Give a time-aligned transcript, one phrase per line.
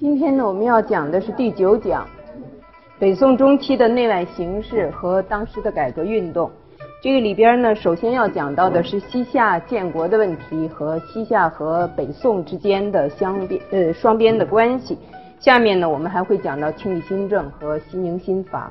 [0.00, 2.06] 今天呢，我们要讲的是第九讲，
[3.00, 6.48] 北宋中期的内外形势和当时的改革运动。
[7.02, 14.96] 这个里边呢，首先要讲到的是西夏建国的问题和西夏和北宋之间的相边呃双边的关系。
[15.40, 18.70] 下面呢，我们还会讲到清理新政和西宁新法。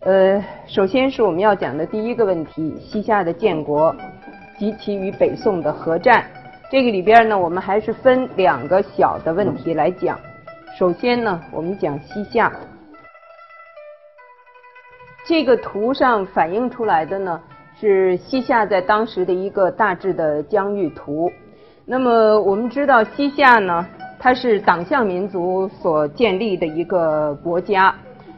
[0.00, 3.96] 呃，首先是我们要讲的第一个问题：西夏的建国
[4.58, 6.26] 及其与北宋的合战。
[6.70, 10.20] 这个里边呢，我们还是分两个小的问题来讲。
[10.78, 12.52] 首先呢，我们讲西夏。
[15.26, 17.40] 这个图上反映出来的呢，
[17.80, 21.32] 是西夏在当时的一个大致的疆域图。
[21.86, 23.86] 那么我们知道，西夏呢，
[24.18, 27.94] 它是党项民族所建立的一个国家。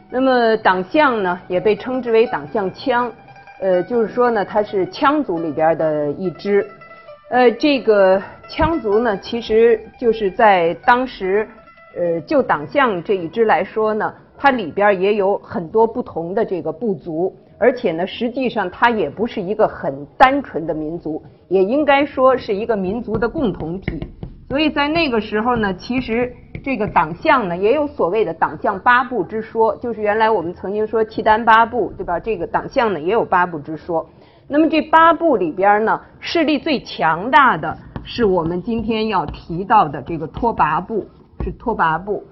[0.09, 3.11] 那么党项呢，也被称之为党项羌，
[3.59, 6.65] 呃，就是说呢，它是羌族里边的一支。
[7.31, 11.47] 呃，这个羌族呢，其实就是在当时，
[11.95, 24.05] 呃，就党项这一支来说呢，它里边也有很多不同的这个部族，而且呢，实际上它也不是一个很单纯的民族，也应该说是一个民族的共同体。
[24.49, 32.19] 所以在那个时候呢，其实这个党项呢，也有所谓的党项八部之说，就是原来我们曾经说契丹八部，对吧？
[32.19, 34.05] 这个党项呢，也有八部之说。
[34.47, 41.05] 那么这八部里边呢，势力最强大的是我们今天要提到的这个拓跋部，
[41.43, 42.23] 是拓跋部。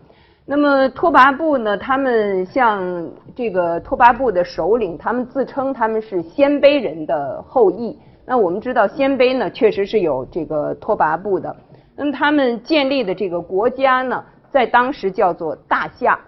[0.46, 7.98] 那么拓跋部呢，他们像这个拓跋部的首领，他们自称他们是鲜卑人的后裔。
[8.26, 11.56] 那我们知道鲜卑呢，确实是有这个拓跋部的。
[11.96, 16.20] 那么他们建立的这个国家呢，在当时叫做大夏。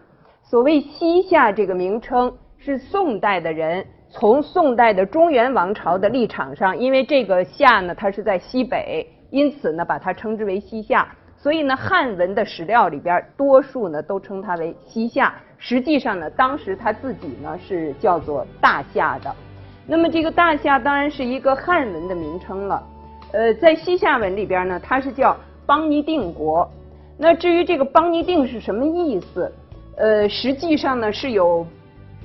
[0.43, 3.85] 所谓西夏这个名称，是宋代的人。
[4.13, 11.07] 从宋代的中原王朝的立场上，因为这个夏呢，它是在西北，因此呢，把它称之为西夏。
[11.37, 15.33] 所以呢，汉文的史料里边，多数呢都称它为西夏。
[15.57, 19.33] 实际上呢，当时他自己呢是叫做大夏的。
[19.87, 22.83] 那么这个大夏当然是一个汉文的名称了。
[23.31, 26.69] 呃，在西夏文里边呢，它是叫邦尼定国。
[27.17, 29.51] 那至于这个邦尼定是什么意思？
[29.95, 31.65] 呃，实际上呢是有。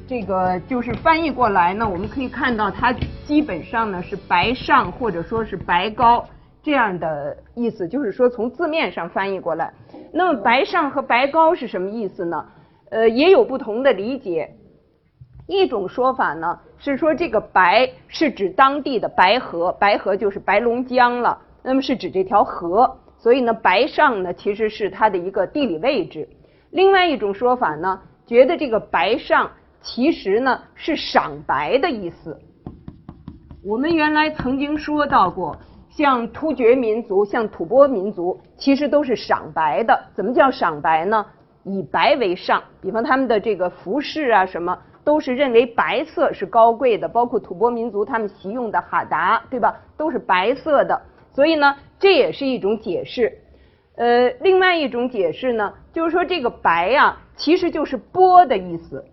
[0.09, 2.95] 这个就是翻译过来呢，我们可以看到它
[3.25, 6.25] 基本上呢是白上或者说是白高
[6.63, 9.73] 这样的意思，就是说从字面上翻译过来。
[10.13, 12.47] 那么白上和白高是什么意思呢？
[12.91, 14.49] 呃，也有不同的理解。
[15.49, 26.29] 一种说法呢是说这个白是指当地的白河，白河就是白龙江了，那么是指这条河，所以呢白上呢其实是它的一个地理位置。
[26.71, 29.51] 另外一种说法呢，觉得这个白上。
[29.87, 32.37] 其实呢是赏白的意思。
[33.65, 35.57] 我们原来曾经说到过，
[35.89, 39.97] 像突厥民族、像吐蕃民族，其实都是赏白的。
[40.13, 41.25] 怎么叫赏白呢？
[41.63, 47.09] 以白为上，比方他们的这个服饰啊，什么都是认为白色是高贵的。
[47.09, 49.73] 包括吐蕃民族，他们习用的哈达，对吧？
[49.97, 51.01] 都是白色的。
[51.33, 53.33] 所以呢，这也是一种解释。
[53.97, 59.05] 呃，另外一种解释呢，就是说这个白啊，其实就是波的意思。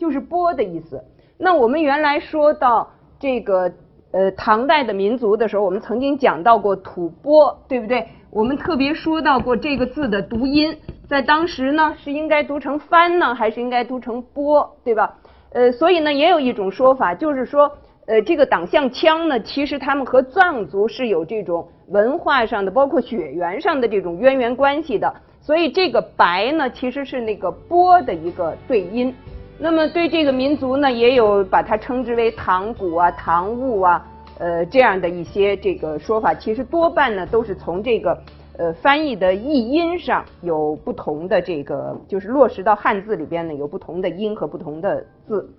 [0.00, 1.04] 就是波的意思。
[1.36, 2.88] 那我们原来说到
[3.18, 3.70] 这个
[4.12, 8.08] 呃唐代的民族的时候，我们曾经讲到过吐蕃，对不对？
[8.30, 10.74] 我们特别说到过这个字的读音，
[11.06, 15.18] 在当时呢是应该读成番呢，还是应该读成波，对吧？
[15.52, 17.70] 呃，所以呢也有一种说法，就是说
[18.06, 25.12] 呃这个党项羌呢，其实他们和藏族是有这种文化上的，包括血缘上的这种渊源关系的。
[25.42, 29.14] 所以这个白呢，其实是那个波的一个对音。
[29.62, 34.06] 那么对这个民族呢，也有把它称之为唐古啊、唐物啊，
[34.38, 36.32] 呃这样的一些这个说法。
[36.32, 38.18] 其实多半呢都是从这个
[38.56, 45.50] 呃翻译的译音上有不同的这个，就是落实到汉字里边呢有不同的音和不同的字，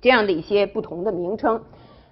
[0.00, 1.60] 这样的一些不同的名称。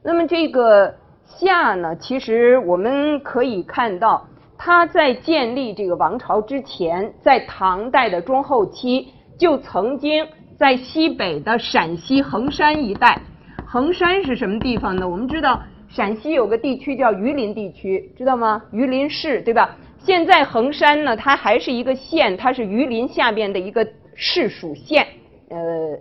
[0.03, 0.93] 那么这个
[1.25, 4.27] 夏呢，其实我们可以看到，
[4.59, 10.27] 它在建立这个王朝之前，在唐代的中后期就曾经。
[10.59, 13.21] 在西北的陕西横山一带，
[13.67, 15.07] 横山是什么地方呢？
[15.07, 18.63] 我们知道陕西有个地区叫榆林地区，知道吗？
[18.73, 19.77] 榆林市，对吧？
[19.99, 25.07] 现在横山呢，它还是一个县，它是榆林下边的一个市属县。
[25.51, 25.99] 呃，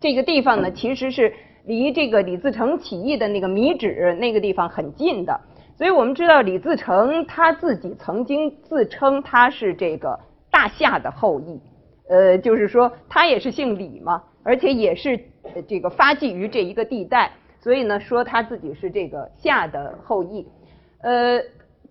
[0.00, 1.30] 这个地方呢，其实是
[1.66, 5.38] 离这个李自成起义的那个米脂那个地方很近的。
[5.76, 10.18] 所以我们知道李自成他自己曾经自称他是这个
[10.50, 11.60] 大夏的后裔。
[12.10, 15.18] 呃，就是说他也是姓李嘛，而且也是
[15.68, 17.30] 这个发迹于这一个地带，
[17.60, 20.44] 所以呢，说他自己是这个夏的后裔。
[21.02, 21.40] 呃，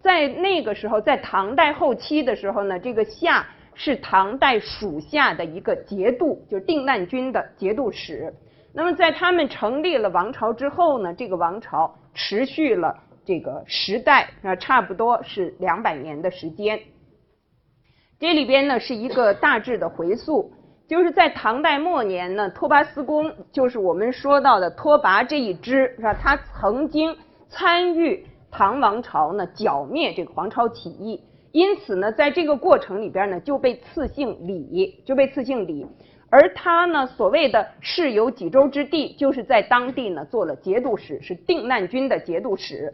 [0.02, 8.34] 在那个时候，在唐代后期的时候呢，这个夏是唐代属下的一个节度，就是定难军的节度使。
[8.74, 12.94] 那么在他们成立了王朝之后呢，这个王朝持续了
[13.26, 16.78] 这个时代啊，差不多是两百年的时间。
[18.20, 20.52] 这里边呢是一个大致的回溯。
[20.88, 26.16] 就是在唐代末年呢，拓跋思恭就是我们说到的拓跋这一支，是吧？
[26.16, 27.16] 他曾经
[27.48, 31.22] 参与唐王朝呢剿灭这个黄巢起义，
[31.52, 35.86] 因此呢，在这个过程里边呢，就被赐姓李，就被赐姓李。
[36.32, 42.92] 而他呢，所谓的世有几州之地，就是在当地呢做了节度使，是定难军的节度使。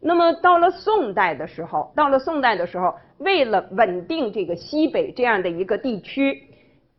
[0.00, 6.44] 那么到了宋代的时候，到了宋代的时候，为了稳定这个西北这样的一个地区。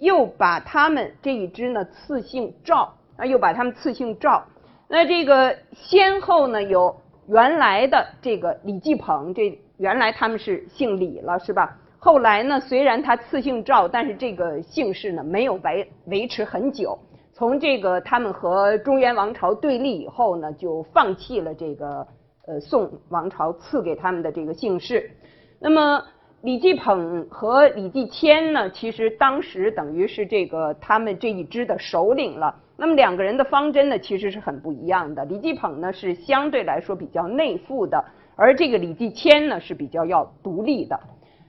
[0.02, 4.42] 又把他们这一支呢赐姓赵啊，又把他们赐姓赵。
[4.88, 6.96] 那这个先后呢有
[7.28, 11.78] 原来的这个李继鹏，这原来他们是姓李了，是吧？
[12.00, 16.98] 后来呢，虽然他赐姓赵，但是这个姓氏呢没有维维持很久。
[17.34, 22.08] 从这个他们和中原王朝对立以后呢，就放弃了这个
[22.50, 25.12] 呃宋王朝赐给他们的这个姓氏。
[25.60, 26.04] 那么。
[26.42, 32.56] 李继捧和李继迁呢，其实当时等于是这个他们这一支的首领了。
[32.78, 35.26] 那么两个人的方针呢，其实是很不一样的。
[35.26, 38.02] 李继捧呢是相对来说比较内附的，
[38.38, 40.98] 而这个李继迁呢是比较要独立的。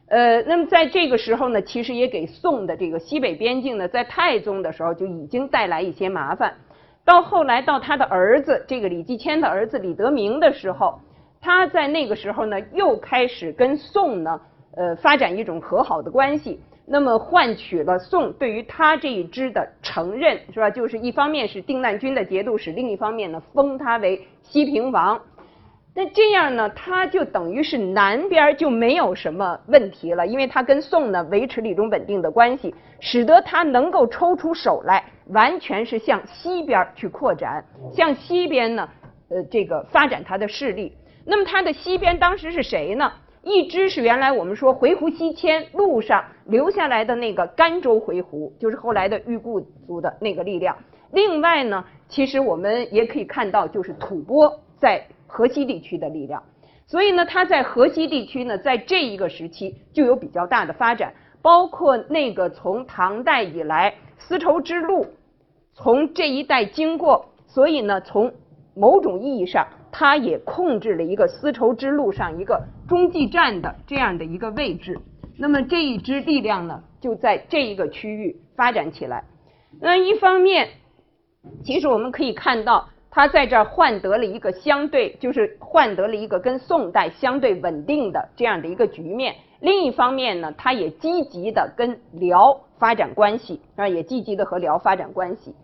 [0.09, 6.53] 呃，那么在这个时候呢，其实也给宋的这个西北边境呢，在太宗的时候就已经带来一些麻烦。
[7.05, 11.01] 到后来到他的儿子这个李继迁的儿子李德明的时候，
[11.41, 14.41] 他在那个时候呢又开始跟宋呢。
[14.77, 20.71] 呃，发展一种和好的关系，那么换取了宋对于他这一支的承认，是吧？
[20.71, 25.21] 就是一方面是定难军的节度使，另一方面呢，封他为西平王。
[25.93, 38.89] 那这样呢，他就等于是南边就没有什么问题了，因为他跟宋呢维持了一种稳定的关系，使得他能够抽出手来，完全是向西边去扩展，向西边呢，
[39.31, 40.97] 呃，这个发展他的势力。
[41.27, 43.13] 那么他的西边当时是谁呢？
[43.43, 50.77] 一支是原来我们说回鹘西迁路上留下来的那个甘州回鹘，就是后来的裕固族的那个力量。
[51.13, 56.43] 另外呢，其实我们也可以看到，就是吐蕃在河西地区的力量。
[56.87, 65.07] 所以呢，它在河西地区呢，在这一个时期就有比较大的发展，包括那个从唐代以来丝绸之路
[65.73, 68.33] 从这一带经过，所以呢，从
[68.75, 69.67] 某种意义上。
[69.93, 74.97] 它也控制了一个丝绸之路上一个中继站的这样的一个位置，
[75.37, 79.25] 那么这一支力量呢，就在这一个区域发展起来。
[79.81, 80.69] 那一方面，
[81.65, 89.35] 其实我们可以看到，他在这儿换得了一个相对，就是换得了一个跟宋代相对稳定的这样的一个局面。
[89.61, 95.55] 另一方面呢，他也积极的跟辽发展关系，啊，也积极的和辽发展关系。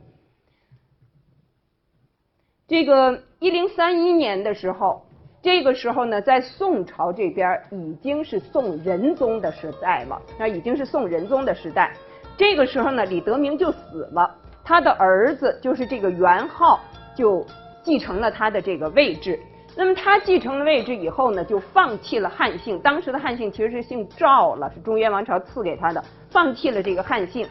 [2.69, 5.07] 这个一零三一年的时候，
[5.41, 11.93] 这个时候呢，在宋朝这边已经是宋仁宗的时代了，那已经是宋仁宗的时代。
[12.37, 14.35] 这个时候呢，李德明就死了，
[14.65, 16.81] 他的儿子就是这个元昊
[17.17, 17.45] 就
[17.83, 19.41] 继承了他的这个位置。
[19.75, 27.47] 那么他继承了位置以后呢，就放弃了汉姓，当时的汉姓其实是姓赵了，是中原王朝赐给他的，放弃了这个汉姓，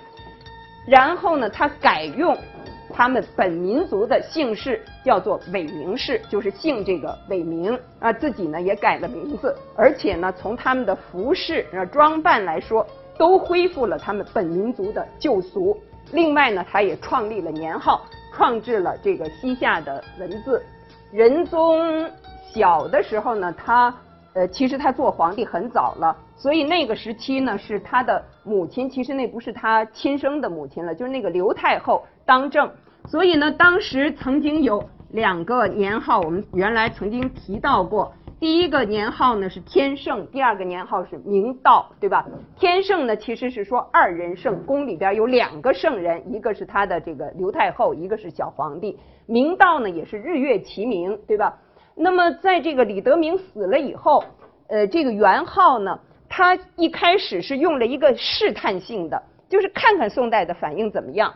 [0.88, 2.38] 然后呢，他改用。
[2.98, 15.78] 他们本民族的姓氏叫做伪名氏，就是姓这个伪名啊，自己呢也改了名字，而且呢从他们的服饰啊装扮来说，都恢复了他们本民族的旧俗。
[16.14, 18.06] 另外呢，他也创立了年号，
[18.36, 20.62] 创制了这个西夏的文字。
[21.12, 22.10] 仁宗
[22.54, 23.96] 小的时候呢，他
[24.34, 32.70] 呃其实他做皇帝很早了，所以那个时期呢是他的母亲，其实那不是他亲生的母亲了，就是那个刘太后当政。
[33.08, 38.14] 所以呢，当时曾经有两个年号，我们原来曾经提到过。
[38.40, 42.26] 第一个年号呢是天圣，第二个年号是明道，对吧？
[42.58, 49.00] 天圣呢其实是说二人圣，宫里边有两个圣人，一个是他的这个刘太后，一个是小皇帝。
[49.26, 51.58] 明道呢也是日月齐明，对吧？
[51.96, 54.24] 那么在这个李德明死了以后，
[54.68, 61.34] 呃，这个元昊呢，他一开始是用了一个试探性的，就是看看宋代的反应怎么样。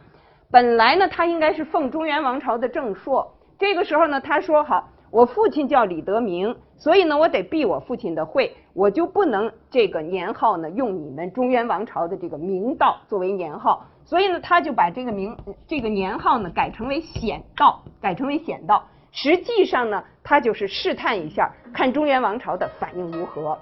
[0.52, 3.36] 本来呢，他应该是奉中原王朝的正朔。
[3.58, 13.86] 这个时候呢，他说：“好，我父亲叫李德明，所以呢，我得避我父亲的讳，我就不能这个年号呢用你们中原王朝的这个明道作为年号。
[14.06, 15.36] 所以呢，他就把这个名
[15.68, 18.84] 这个年号呢改成为显道，改成为显道。
[19.12, 23.58] 实际上呢，他就是试探一下看中原王朝的反应如何。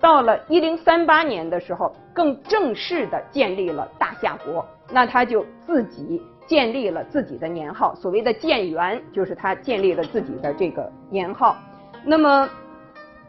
[0.00, 11.56] 到了一零三八年的时候，更正式的建立了大夏国，那他就自己建立了自己的年号，所谓的建元，就是他建立了自己的这个年号。
[12.04, 12.48] 那么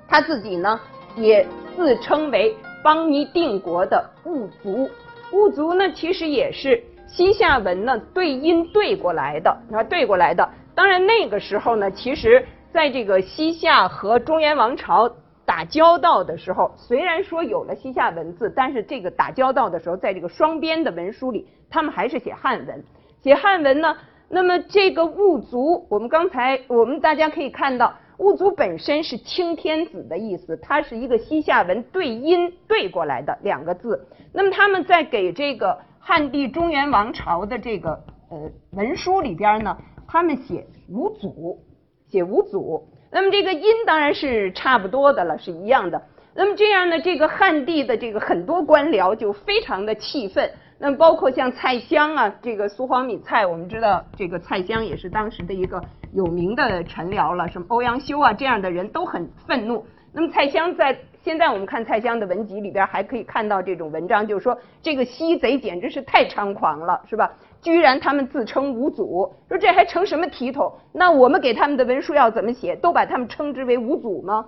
[0.07, 0.79] 他自己呢，
[1.15, 1.45] 也
[1.75, 4.89] 自称为邦尼定国的兀族。
[5.31, 10.49] 兀族呢，其实也是西夏文呢对音对过来的，啊，对过来的。
[10.73, 15.11] 当然那个时候呢，其实在这个西夏和中原王朝。
[15.45, 22.83] 打交道的时候，虽然说有了西夏文字，但是这个打交道的时候，在这个双边的文书里，他们还是写汉文。
[23.21, 23.97] 写汉文呢，
[24.29, 34.07] 那么这个兀族，我们刚才我们大家可以看到，兀族本身是青天子的意思，它是一个西夏文对音对过来的两个字。
[34.31, 37.91] 那么他们在给这个汉地中原王朝的这个
[38.29, 41.59] 呃文书里边呢，他们写五祖，
[42.07, 42.87] 写五祖。
[43.11, 46.01] 那么这个音当然是差不多的了，是一样的。
[46.35, 50.49] 那么这样呢，这个汉地的这个很多官僚就非常的气愤。
[50.81, 55.83] 那么包括像蔡襄啊，这个苏黄米蔡，我们知道这个蔡襄也是当时的一个
[56.13, 59.85] 有名的臣僚了，什么欧阳修啊这样的人都很愤怒。
[60.13, 67.29] 那么蔡襄在现在我们看蔡襄的文集里边还可以看到这种文章，就是说这个西贼简直是太猖狂了，是吧？
[67.61, 70.71] 居然他们自称五祖，说这还成什么体统？
[70.93, 72.73] 那我们给他们的文书要怎么写？
[72.77, 74.45] 都把他们称之为五祖吗？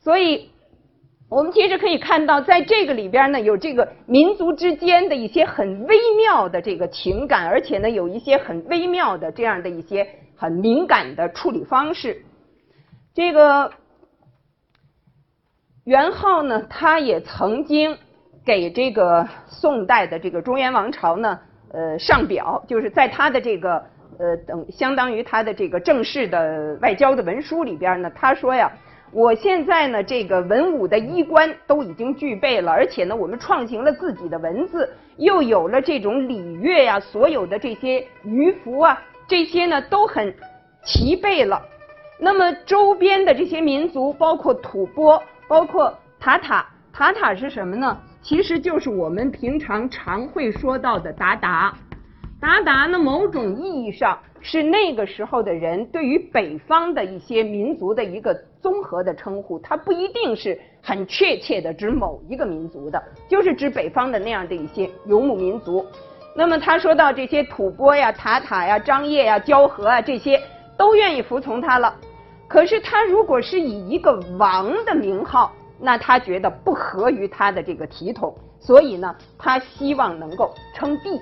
[0.00, 0.50] 所以，
[1.34, 12.24] 我们其实可以看到，在这个里边呢，有这个民族之间的一些很微妙的这个情感，而且呢，有一些很微妙的这样的一些很敏感的处理方式。
[13.12, 13.68] 这个
[15.82, 17.98] 元昊呢，他也曾经
[18.46, 21.40] 给这个宋代的这个中原王朝呢。
[21.72, 23.84] 呃，上表就是在他的这个
[24.20, 28.70] 呃等，相当于他的这个正式的外交的文书里边呢，他说呀，
[29.14, 40.34] 我现在呢这个文武的衣冠都已经具备了，而且呢我们创行了自己的文字，又有了这种礼乐呀，所有的这些舆服啊，这些呢都很
[40.84, 41.62] 齐备了。
[42.18, 47.96] 那么周边的这些民族，包括吐蕃，包括塔塔，塔塔是什么呢？
[48.20, 51.72] 其实就是我们平常常会说到的鞑靼，
[52.40, 65.84] 鞑靼呢，某种意义上是那个时候的人对于北方的一些民族的一个综合的称呼，它不一定是很确切的指某一个民族的，就是指北方的那样的一些游牧民族。
[66.36, 70.38] 那么他说到这些吐蕃呀、塔塔呀、张掖呀、交河啊这些
[70.76, 71.96] 都愿意服从他了，
[72.46, 75.50] 可是他如果是以一个王的名号。
[75.80, 81.20] 那他觉得不合于他的这个体统，所以呢，他希望能够称帝。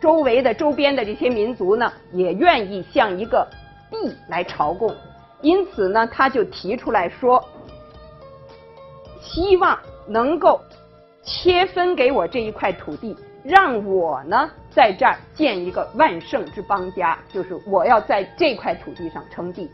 [0.00, 3.46] 周围的周边的这些民族呢，也愿意向一个
[3.90, 3.96] 帝
[4.28, 4.94] 来朝贡。
[5.42, 7.42] 因此呢，他就提出来说，
[9.20, 10.60] 希望能够
[11.22, 19.70] 切分给我这一块土地，让我呢在这儿建一个万圣之邦家，就是我要在这块土地上称帝。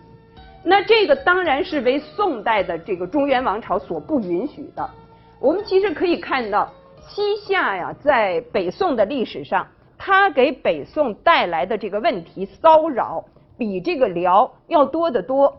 [0.64, 4.90] 那这个当然是为宋代的这个中原王朝所不允许的。
[5.38, 6.72] 我们其实可以看到，
[7.08, 9.66] 西夏呀，在北宋的历史上，
[10.06, 13.24] 他给北宋带来的这个问题骚扰，
[13.58, 15.52] 比这个辽要多得多。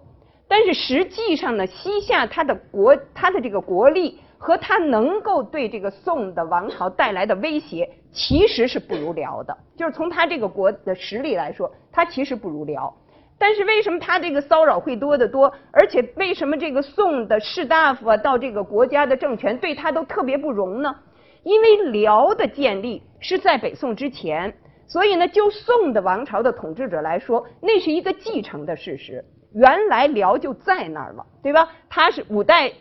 [0.48, 9.58] 但是实际上呢，西夏它的国，它的这个国力和它能够对这个宋的王朝带来的威胁，其实是不如辽的。
[9.76, 12.96] 就是从它这个国的实力来说，它其实不如辽。
[13.38, 15.54] 但是为什么他这个骚扰会多得多？
[15.74, 20.96] 而且为什么这个宋的士大夫啊，到这个国家的政权对他都特别不容呢？
[21.44, 24.54] 因为辽的建立是在北宋之前，
[24.88, 29.24] 所以呢，就宋的王朝的统治者来说，那是一个继承的事实。
[29.54, 31.70] 原来辽就在那儿了，对吧？
[31.90, 32.72] 他是五代，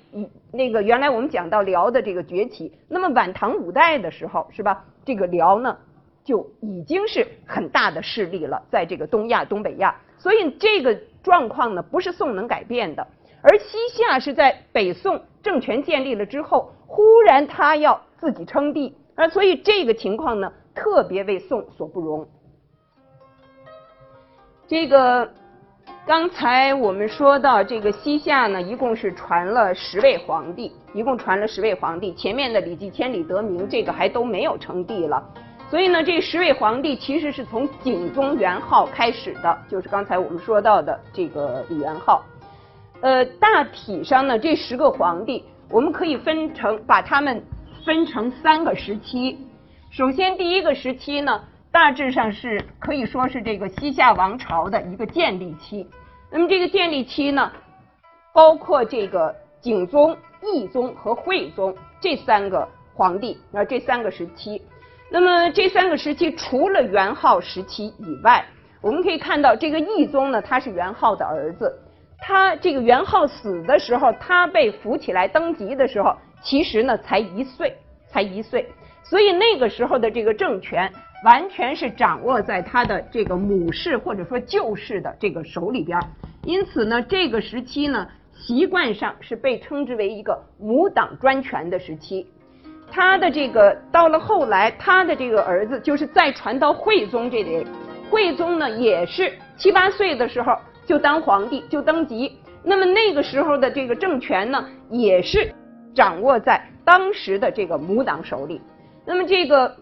[0.53, 4.85] 那个原来我们讲到辽的这个崛起，那么晚唐五代的时候，是吧？
[5.05, 5.79] 这个辽呢
[6.25, 9.95] 就已经是很大的势力了，在这个东亚、东北亚。
[10.19, 13.07] 所以这个状况呢，不是宋能改变的，
[13.43, 22.29] 而西夏是在北宋政权建立了之后，忽然他要自己称帝，而所以这个情况呢，特别为宋所不容。
[24.69, 25.29] 这个
[26.07, 35.23] 刚才我们说到，这个西夏呢，一共是传了十位皇帝，一共传了十位皇帝，前面的李继迁、李德明，这个还都没有称帝了。
[35.69, 42.23] 所以呢，这十位皇帝其实是从景宗元昊开始的，就是刚才我们说到的这个李元昊。
[43.01, 47.43] 呃，大体上呢，这十个皇帝我们可以分成，把他们
[47.87, 49.39] 分成三个时期。
[49.93, 51.41] 首先，第一个时期呢，
[51.71, 55.89] 大致上是可以说是这个西夏王朝的一个建立期。
[56.29, 57.53] 那么这个建立期呢，
[58.33, 64.61] 包括这个景宗、懿宗和惠宗这三个皇帝啊，这三个时期。
[65.09, 68.45] 那么这三个时期，除了元昊时期以外，
[68.81, 71.73] 我们可以看到这个懿宗呢，他是元昊的儿子。
[72.19, 76.17] 他这个元昊死的时候，他被扶起来登基的时候，
[76.47, 77.75] 其实呢才一岁，
[78.09, 78.69] 才一岁。
[79.03, 80.91] 所以那个时候的这个政权，
[81.25, 85.99] 完全是掌握在他的这个母氏或者说旧氏的这个手里边。
[86.45, 92.27] 因此呢，这个时期呢，习惯上是被称之为一个母党专权的时期。
[92.89, 97.67] 他的这个到了后来，他的这个儿子就是再传到惠宗这里，
[98.09, 102.39] 惠宗呢也是七八岁的时候就当皇帝就登基。
[102.63, 105.53] 那么那个时候的这个政权呢，也是
[105.97, 108.61] 掌握在当时的这个母党手里。
[109.05, 109.75] 那么这个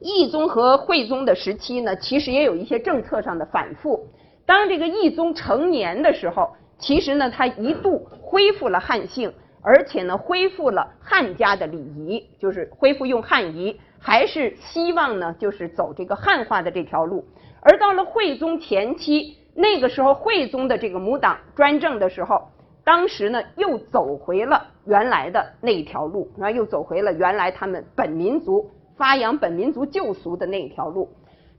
[0.00, 4.06] 懿宗和惠宗的时期呢，其实也有一些政策上的反复。
[4.46, 9.30] 当这个懿宗成年的时候，其实呢他一度恢复了汉姓。
[9.64, 17.24] 而且呢，恢复了汉家的礼仪，就是恢复用汉仪，还是希望呢，就是走这个汉化的这条路。
[17.60, 22.42] 而到了惠宗前期，那个时候惠宗的这个母党专政的时候，
[22.84, 31.08] 当时呢又走回了原来的那条路，啊又走回了原来他们本民族发扬本民族旧俗的那条路。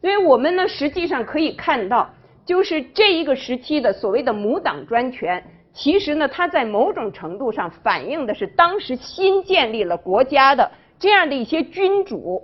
[0.02, 2.10] 所以我们呢实际上可以看到，
[2.46, 5.44] 就是这一个时期的所谓的母党专权。
[5.76, 10.70] 其实呢，它在某种程度上反映的是当时新建立了国家的
[11.00, 12.40] 这样的一些君主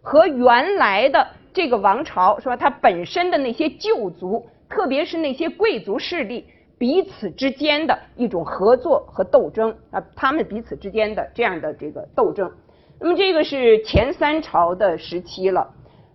[0.00, 2.56] 和原来的这个王朝，是吧？
[2.56, 6.46] 它本身的那些旧族，特别是那些贵族势力
[6.80, 12.50] 彼此之间的一种合作和斗争啊，他们彼此之间的这样的这个斗争。
[12.98, 15.74] 那么这个是前三朝的时期了，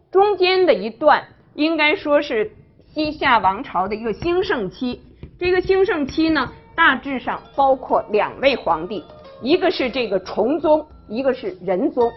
[0.09, 1.23] 中间的一段
[1.53, 2.51] 应该说是
[2.87, 4.99] 西夏王朝的一个兴盛期。
[5.37, 9.03] 这个兴盛期呢，大致上包括两位皇帝，
[9.43, 12.11] 一个是这个崇宗，一个是仁宗。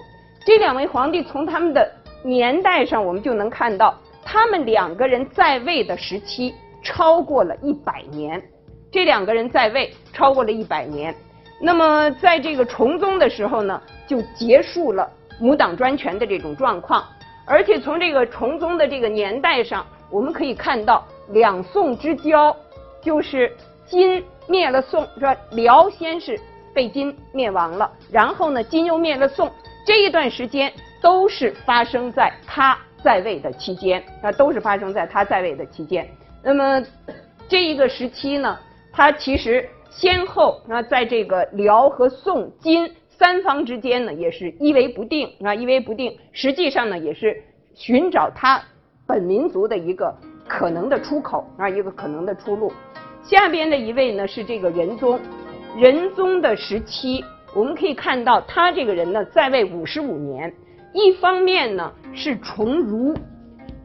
[0.47, 1.87] 这两位皇帝从他们的
[2.25, 8.43] 年代上，我们就能看到，他们两个人在位的时期超过了一百年。
[8.91, 11.15] 这两个人在位超过了一百年。
[11.61, 15.11] 那么在这个崇宗的时候呢，就结束了
[15.41, 17.05] 母党专权的这种状况。
[17.45, 22.55] 而且从这个崇宗的这个年代上，我们可以看到两宋之交。
[23.01, 23.55] 就是
[23.87, 25.35] 金灭了宋，是吧？
[25.53, 26.39] 辽先是
[26.75, 29.49] 被金灭亡了，然后呢，金又灭了宋。
[29.87, 36.07] 这一段时间都是发生在他在位的期间，那，都是发生在他在位的期间。
[36.43, 36.83] 那么
[37.49, 38.59] 这一个时期呢，
[38.93, 46.17] 他其实先后啊，在这个辽和宋、金三方之间呢，也是依为不定啊，依为不定。
[46.33, 47.43] 实际上呢，也是
[47.75, 48.63] 寻找他
[49.07, 50.15] 本民族的一个
[50.47, 52.73] 可能的出口啊，一个可能的出路。
[53.23, 55.19] 下边的一位呢是这个仁宗，
[55.77, 57.25] 仁宗的时期，
[57.55, 60.53] 我们可以看到他这个人呢在位五十五年。
[60.95, 63.15] 一方面呢是崇儒，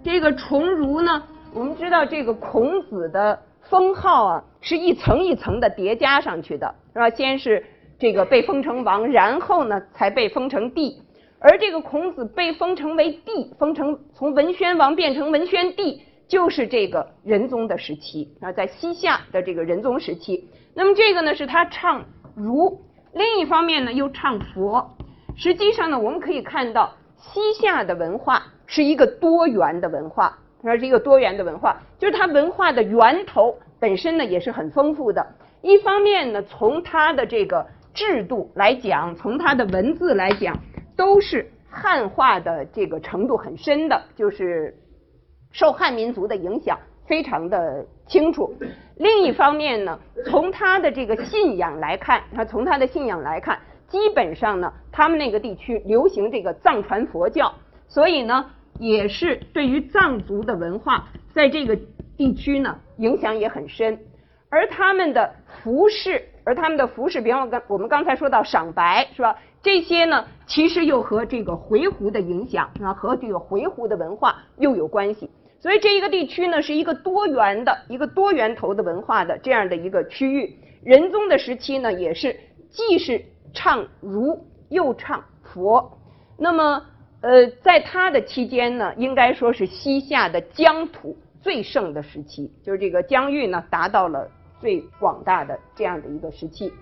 [0.03, 1.21] 这个崇儒呢，
[1.55, 3.39] 我们知道这个孔子的
[3.69, 7.09] 封号啊是一层一层的叠加上去的，是吧？
[7.11, 7.63] 先是
[7.99, 10.99] 这个被封成王，然后呢才被封成帝。
[11.39, 16.01] 而这个孔子被封成为帝，封成从文宣王变成文宣帝。
[16.25, 22.81] 就是这个仁宗的时期啊，在西夏的这个仁宗时期，那么这个呢是他唱儒，
[23.13, 24.89] 另一方面呢又唱佛。
[25.35, 35.25] 实际上呢，我们可以看到西夏的文化是一个多元的文化，它是一个多元的文化，就是它文化的源头本身呢也是很丰富的。
[35.61, 40.57] 一方面呢，从它的这个制度来讲，从它的文字来讲，
[40.95, 44.75] 都是汉化的这个程度很深的，就是。
[45.55, 48.55] 受汉民族的影响非常的清楚。
[48.95, 57.53] 另一方面呢，从他的这个信仰来看，他从他的信仰来看，基本上呢，他们那个地区流行这个藏传佛教，
[57.87, 61.77] 所以呢，也是对于藏族的文化在这个
[62.17, 63.99] 地区呢影响也很深。
[64.49, 65.33] 而他们的
[65.63, 69.35] 服饰，而他们的服饰，比方我刚我们刚才说到赏白是吧？
[69.63, 75.29] 这些呢，其实又和这个回鹘的影响啊，和这个回鹘的文化又有关系。
[75.59, 80.55] 所以这一个地区呢，是一个多元的、一个多源头的文化的这样的一个区域。
[80.83, 82.37] 仁宗的时期呢，也是
[82.69, 85.97] 既是唱儒又唱佛。
[86.37, 86.83] 那么，
[87.23, 96.73] 呃，在他的期间呢，应该说是西夏的疆土最盛的时期，就是这个疆域呢达到了最广大的这样的一个时期。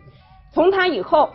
[0.52, 1.30] 从他以后，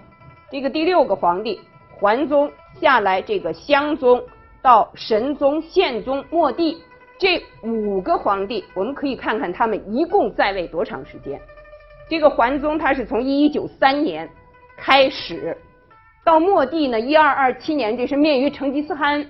[0.50, 1.60] 这个第六个皇帝
[2.00, 4.20] 桓宗下来，这个襄宗
[4.60, 6.76] 到神宗、宪宗、末帝。
[7.16, 11.40] 这五个皇帝，我们可以看看他们一共在位多长时间。
[12.10, 14.28] 这个桓宗他是从一一九三年
[14.76, 15.56] 开始，
[16.26, 19.24] 到末帝呢一二二七年，这是灭于成吉思汗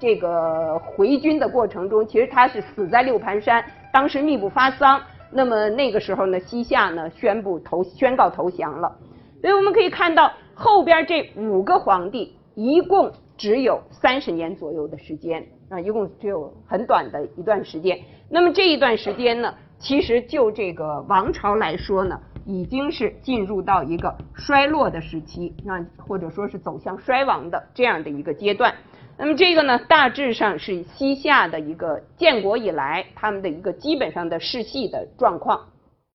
[0.00, 5.00] 这个回军的过程中，其实他是死在六盘山，当时密不发丧。
[5.30, 8.92] 那么那个时候呢，西夏呢宣布投宣告投降了。
[9.40, 17.96] 所以我们可以看到后边这五个皇帝一共只有三十年左右的时间啊，一共只有很短的一段时间。
[18.28, 19.54] 那么这一段时间呢？
[19.78, 28.74] 其实就这个王朝来说呢，已经是进入到一个衰落的时期，那或者说是走向衰亡的这样的一个阶段。
[29.18, 35.68] 那么这个呢，大致上是西夏的一个建国以来他们的一个基本上的世系的状况。